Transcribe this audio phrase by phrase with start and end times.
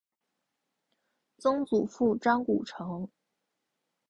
[1.37, 3.07] 曾祖父张谷成。